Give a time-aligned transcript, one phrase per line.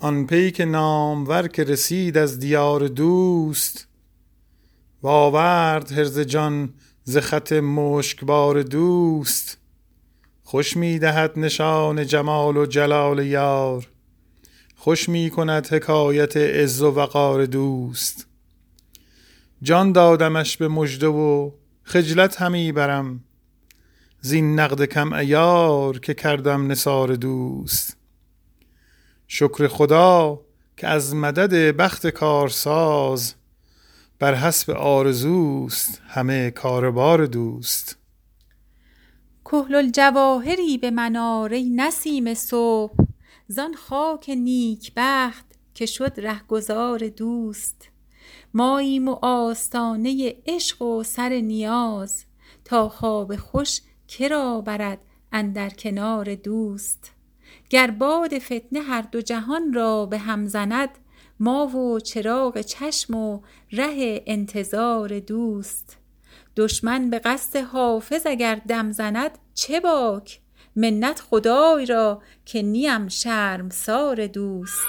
[0.00, 3.88] آن پیک نامور که رسید از دیار دوست
[5.02, 6.74] و آورد حرز جان
[7.04, 9.58] ز خط مشکبار دوست.
[10.42, 13.88] خوش می دهد نشان جمال و جلال یار
[14.76, 18.26] خوش می کند حکایت عز و وقار دوست.
[19.62, 21.50] جان دادمش به مژده و
[21.82, 23.24] خجلت همی برم
[24.20, 27.97] زین نقد کم عیار که کردم نثار دوست.
[29.30, 30.40] شکر خدا
[30.76, 33.34] که از مدد بخت کارساز
[34.18, 37.96] بر حسب آرزوست همه کاربار دوست.
[39.44, 42.94] کحل الجواهری به من آر ای نسیم صبح
[43.48, 47.88] زان خاک نیکبخت که شد رهگذار دوست.
[48.54, 52.24] ماییم و آستانه عشق و سر نیاز
[52.64, 54.98] تا خواب خوش که را برد
[55.32, 57.17] اندر کنار دوست.
[57.70, 60.88] گر باد فتنه هر دو جهان را به هم زند
[61.40, 63.40] ما و چراغ چشم و
[63.72, 65.96] ره انتظار دوست.
[66.56, 70.40] دشمن به قصد حافظ اگر دم زند چه باک؟
[70.76, 74.88] منت خدای را که نیم شرمسار دوست.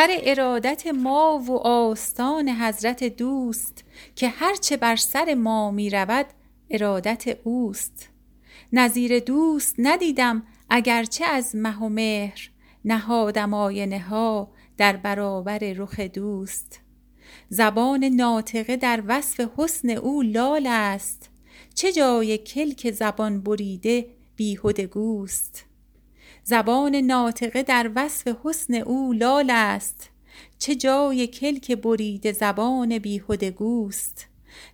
[0.00, 3.84] سر ارادت ما و آستان حضرت دوست
[4.16, 6.26] که هرچه بر سر ما می رود
[6.70, 8.08] ارادت اوست.
[8.72, 12.50] نظیر دوست ندیدم اگرچه از مه و مهر
[12.84, 16.80] نهادم آینه ها در برابر رخ دوست.
[17.48, 21.30] زبان ناطقه در وصف حسن او لال است.
[21.74, 24.06] چه جای کلک زبان بریده
[24.36, 25.69] بیهده گوست.
[26.50, 30.10] زبان ناطقه در وصف حسن او لال است.
[30.58, 34.26] چه جای کلک بریده زبان بیهده گوست.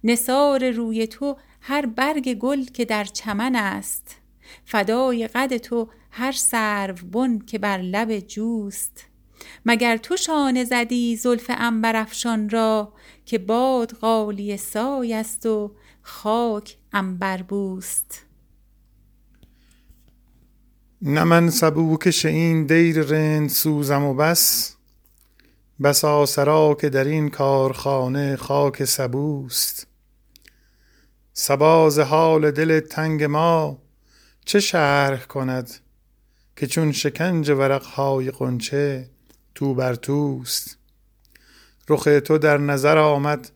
[0.05, 4.17] نثار روی تو هر برگ گل که در چمن است.
[4.65, 9.05] فدای قد تو هر سروبن که بر لب جوست.
[9.67, 12.93] مگر تو شانه زدی زلف عنبرافشان را
[13.27, 18.26] که باد غالیه سای است و خاک عنبربوست
[21.03, 24.77] نه من سبوکش این دیر رند سوزم و بس.
[25.83, 29.87] بسا سرا که در این کارخانه خاک سبوست.
[31.33, 33.79] صبا ز حال دل تنگ ما
[34.45, 35.71] چه شرح کند
[36.57, 39.11] که چون شکنج ورقهای غنچه
[39.55, 40.79] تو بر توست.
[41.89, 43.51] رخ تو در نظر آمد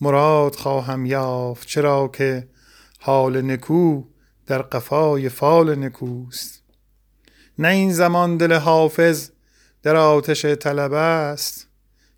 [0.00, 2.48] مراد خواهم یافت چرا که
[3.00, 4.02] حال نکو
[4.46, 6.65] در قفای فال نکوست.
[7.58, 9.30] نه این زمان دل حافظ
[9.82, 11.68] در آتش طلب است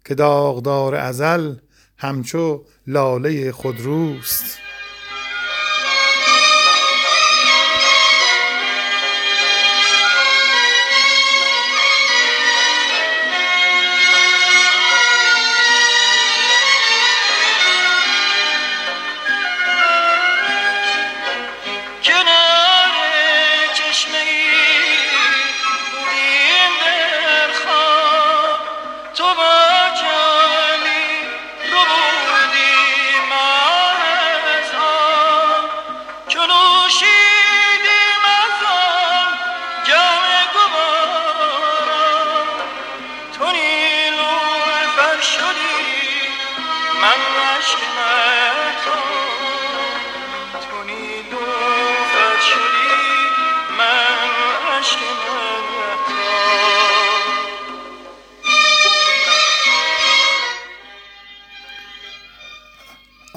[0.04, 1.54] که داغدار ازل
[1.96, 4.67] همچو لاله خودروست.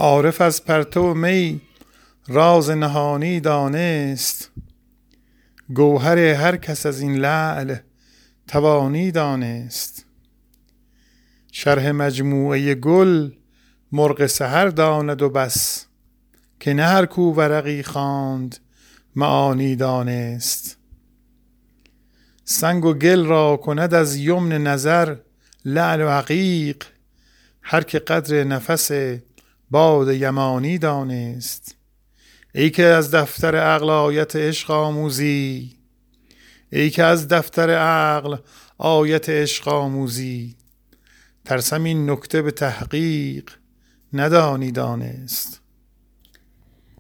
[0.01, 1.61] عارف از پرتو می
[2.27, 4.51] راز نهانی دانست.
[5.75, 7.75] گوهر هر کس از این لعل
[8.47, 10.05] توانی دانست.
[11.51, 13.31] شرح مجموعه گل
[13.91, 15.85] مرغ سحر داند و بس
[16.59, 18.57] که نه هر کو ورقی خواند
[19.15, 20.77] معانی دانست.
[22.43, 25.15] سنگ و گل را کند از یمن نظر
[25.65, 26.85] لعل و عقیق
[27.61, 28.91] هر که قدر نفس
[29.71, 31.75] باد یمانی دانست.
[32.55, 35.77] ای که از دفتر عقل آیت عشق آموزی
[36.71, 38.37] ای که از دفتر عقل
[38.77, 40.55] آیت عشق آموزی.
[41.45, 43.49] ترسم این نکته به تحقیق
[44.13, 45.61] ندانی دانست.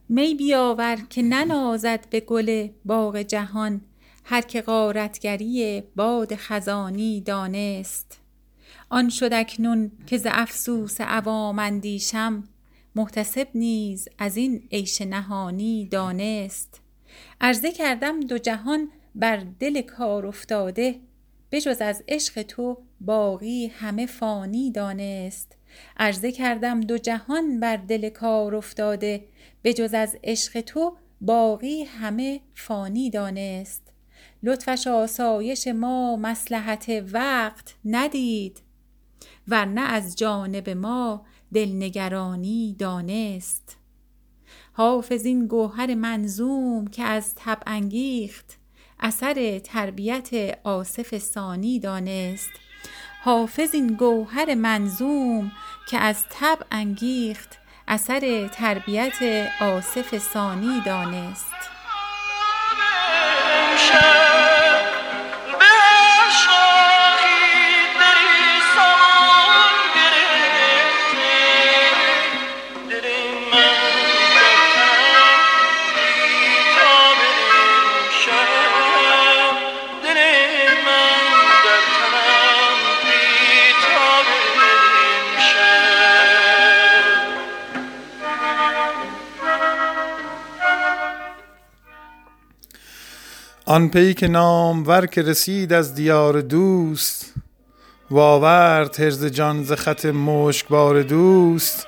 [0.09, 3.81] می بیاور که ننازد به گل باغ جهان
[4.23, 8.17] هر که غارتگری باد خزانی دانست.
[8.89, 12.43] آن شد اکنون که ز افسوس عوام اندیشم
[12.95, 16.81] محتسب نیز از این عیش نهانی دانست.
[17.41, 20.99] عرضه کردم دو جهان بر دل کار افتاده
[21.51, 25.57] بجز از عشق تو باقی همه فانی دانست.
[25.97, 29.25] عرضه کردم دو جهان بر دل کار افتاده
[29.63, 33.81] بجز از عشق تو باقی همه فانی دانست.
[34.43, 38.61] لطفش آسایش ما مصلحت وقت ندید
[39.47, 43.77] ورنه از جانب ما دلنگرانی دانست.
[44.73, 48.57] حافظ این گوهر منظوم که از تب انگیخت
[48.99, 52.49] اثر تربیت آصف ثانی دانست.
[53.23, 55.51] حافظ این گوهر منظوم
[55.89, 57.57] که از تب انگیخت
[57.87, 61.60] اثر تربیت آصف ثانی دانست.
[93.71, 97.33] آن پی که نامور که رسید از دیار دوست
[98.11, 101.87] و آورد حرز جان ز خط مشکبار دوست.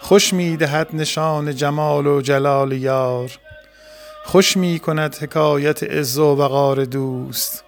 [0.00, 3.30] خوش می دهد نشان جمال و جلال یار
[4.24, 7.64] خوش می کند حکایت عز و وقار دوست.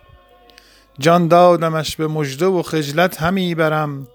[0.98, 4.06] جان دادمش به مژده و خجلت همی برم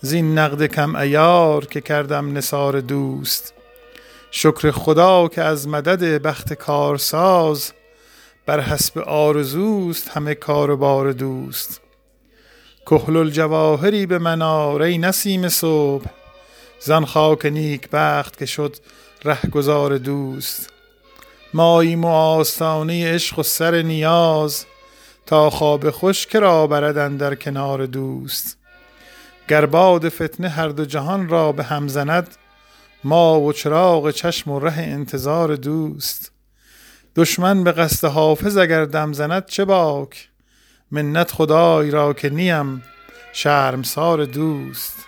[0.00, 3.54] زین نقد کم عیار که کردم نثار دوست.
[4.30, 7.72] شکر خدا که از مدد بخت کارساز
[8.46, 11.80] بر حسب آرزوست همه کار و بار دوست.
[12.86, 16.04] کحل الجواهری به منار ای نسیم صبح
[16.80, 18.76] زن خاک نیک بخت که شد
[19.24, 20.70] رهگذار دوست.
[21.54, 24.66] ماییم و آستانه عشق و سر نیاز
[25.26, 28.58] تا خواب خوش که را بردن در کنار دوست.
[29.48, 32.36] گر باد فتنه هر دو جهان را به هم زند
[33.04, 36.33] ما و چراغ چشم و ره انتظار دوست.
[37.16, 40.28] دشمن به قصد حافظ اگر دم زند چه باک؟
[40.90, 42.82] منت خدای را که نیم
[43.32, 45.06] شرمسار دوست.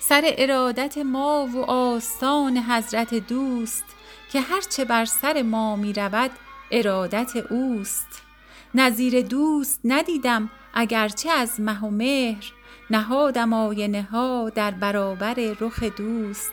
[0.00, 3.84] سر ارادت ما و آستان حضرت دوست
[4.32, 6.30] که هرچه بر سر ما می رود
[6.70, 8.22] ارادت اوست.
[8.74, 12.52] نظیر دوست ندیدم اگرچه از مه و مهر
[12.92, 16.52] نهادم آینه ها در برابر رخ دوست.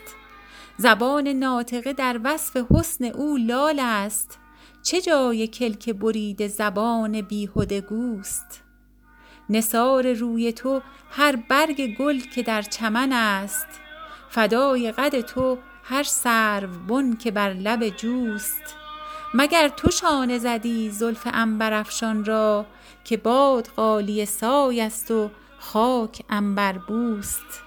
[0.77, 4.39] زبان ناطقه در وصف حسن او لال است.
[4.83, 8.63] چه جای کلک برید زبان بیهده گوست؟
[9.49, 10.81] نثار روی تو
[11.11, 13.67] هر برگ گل که در چمن است.
[14.29, 18.75] فدای قد تو هر سرو بن که بر لب جوست.
[19.33, 22.65] مگر تو شانه زدی زلف عنبرافشان را
[23.03, 26.21] که باد غالیه سای است و خاک
[26.87, 27.61] بوست.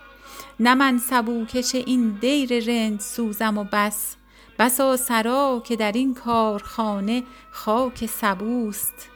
[0.61, 4.17] نه من سبوکش این دیر رند سوزم و بس.
[4.59, 9.09] بسا سرا که در این کارخانه خاک سبوست.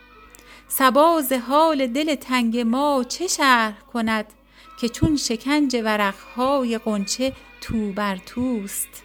[0.68, 4.26] سباز حال دل تنگ ما چه شرح کند
[4.80, 9.02] که چون شکنج ورقهای قنچه تو بر توست.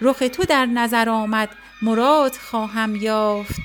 [0.00, 1.48] رخ تو در نظر آمد
[1.82, 3.62] مراد خواهم یافت.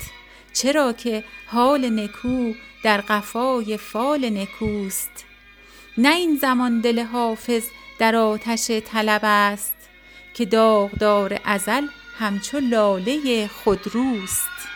[0.53, 5.25] چرا که حال نکو در قفای فال نکوست.
[5.97, 7.63] نه این زمان دل حافظ
[7.99, 9.75] در آتش طلب است
[10.33, 11.87] که داغدار ازل
[12.19, 14.72] همچو لاله خودروست.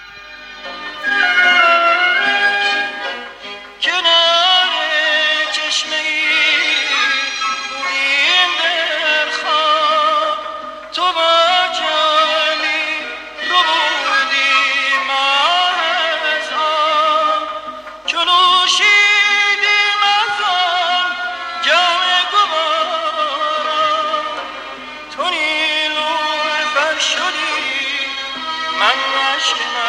[29.47, 29.86] Krishna